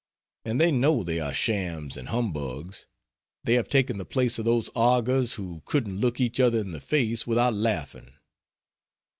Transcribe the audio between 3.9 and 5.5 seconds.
the place of those augurs